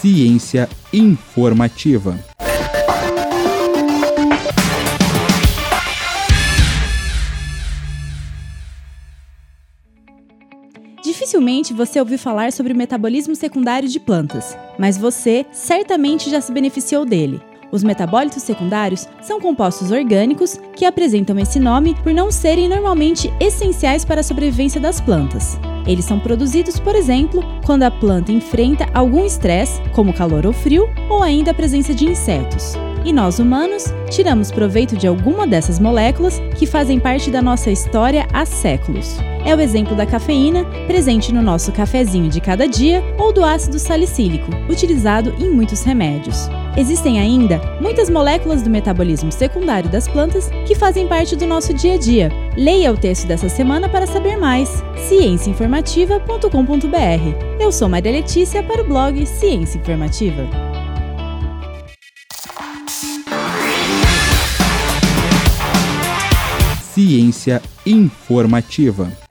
Ciência 0.00 0.68
informativa. 0.92 2.18
Dificilmente 11.04 11.72
você 11.72 12.00
ouviu 12.00 12.18
falar 12.18 12.52
sobre 12.52 12.72
o 12.72 12.76
metabolismo 12.76 13.36
secundário 13.36 13.88
de 13.88 14.00
plantas, 14.00 14.56
mas 14.78 14.98
você 14.98 15.46
certamente 15.52 16.28
já 16.28 16.40
se 16.40 16.52
beneficiou 16.52 17.04
dele. 17.04 17.40
Os 17.70 17.82
metabólitos 17.82 18.42
secundários 18.42 19.08
são 19.22 19.40
compostos 19.40 19.90
orgânicos 19.90 20.58
que 20.76 20.84
apresentam 20.84 21.38
esse 21.38 21.58
nome 21.58 21.94
por 22.02 22.12
não 22.12 22.30
serem 22.30 22.68
normalmente 22.68 23.32
essenciais 23.40 24.04
para 24.04 24.20
a 24.20 24.24
sobrevivência 24.24 24.80
das 24.80 25.00
plantas. 25.00 25.58
Eles 25.86 26.04
são 26.04 26.18
produzidos, 26.18 26.78
por 26.78 26.94
exemplo, 26.94 27.42
quando 27.64 27.82
a 27.82 27.90
planta 27.90 28.32
enfrenta 28.32 28.86
algum 28.94 29.24
estresse, 29.24 29.80
como 29.92 30.12
calor 30.12 30.46
ou 30.46 30.52
frio, 30.52 30.88
ou 31.08 31.22
ainda 31.22 31.50
a 31.50 31.54
presença 31.54 31.94
de 31.94 32.04
insetos. 32.04 32.74
E 33.04 33.12
nós 33.12 33.38
humanos 33.38 33.92
tiramos 34.10 34.52
proveito 34.52 34.96
de 34.96 35.08
alguma 35.08 35.46
dessas 35.46 35.80
moléculas 35.80 36.40
que 36.56 36.66
fazem 36.66 37.00
parte 37.00 37.30
da 37.30 37.42
nossa 37.42 37.70
história 37.70 38.28
há 38.32 38.44
séculos. 38.46 39.16
É 39.44 39.54
o 39.54 39.60
exemplo 39.60 39.96
da 39.96 40.06
cafeína, 40.06 40.64
presente 40.86 41.32
no 41.32 41.42
nosso 41.42 41.72
cafezinho 41.72 42.28
de 42.28 42.40
cada 42.40 42.68
dia, 42.68 43.02
ou 43.18 43.32
do 43.32 43.44
ácido 43.44 43.78
salicílico, 43.78 44.50
utilizado 44.68 45.34
em 45.40 45.50
muitos 45.50 45.82
remédios. 45.82 46.48
Existem 46.76 47.20
ainda 47.20 47.60
muitas 47.80 48.08
moléculas 48.08 48.62
do 48.62 48.70
metabolismo 48.70 49.30
secundário 49.30 49.90
das 49.90 50.08
plantas 50.08 50.48
que 50.66 50.74
fazem 50.74 51.06
parte 51.06 51.36
do 51.36 51.46
nosso 51.46 51.74
dia 51.74 51.94
a 51.94 51.98
dia. 51.98 52.30
Leia 52.56 52.90
o 52.90 52.96
texto 52.96 53.26
dessa 53.26 53.48
semana 53.48 53.88
para 53.88 54.06
saber 54.06 54.36
mais. 54.36 54.82
cienciainformativa.com.br. 55.08 57.60
Eu 57.60 57.70
sou 57.70 57.88
Maria 57.88 58.12
Letícia 58.12 58.62
para 58.62 58.82
o 58.82 58.86
blog 58.86 59.26
Ciência 59.26 59.78
Informativa. 59.78 60.48
Ciência 66.94 67.60
informativa. 67.84 69.21